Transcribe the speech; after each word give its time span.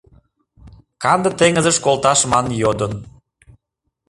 Канде 1.03 1.29
теҥызыш 1.39 1.77
колташ 1.85 2.19
ман 2.31 2.45
йодын 2.61 2.93